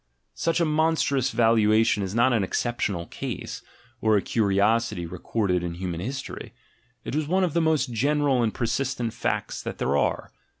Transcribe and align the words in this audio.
Such 0.33 0.59
a 0.59 0.65
monstrous 0.65 1.29
valuation 1.29 2.01
is 2.01 2.15
not 2.15 2.33
an 2.33 2.43
exceptional 2.43 3.05
case, 3.05 3.61
or 4.01 4.17
a 4.17 4.21
curiosity 4.23 5.05
recorded 5.05 5.61
in 5.63 5.75
human 5.75 5.99
history: 5.99 6.55
it 7.05 7.13
is 7.13 7.27
one 7.27 7.43
of 7.43 7.53
the 7.53 7.61
most 7.61 7.93
general 7.93 8.41
and 8.41 8.51
persistent 8.51 9.13
facts 9.13 9.61
that 9.61 9.77
there 9.77 9.95
are. 9.95 10.31